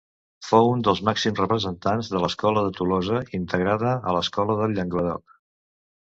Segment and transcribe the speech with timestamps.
[0.45, 5.37] Fou un dels màxims representants de l'Escola de Tolosa, integrada a l'Escola del Llenguadoc.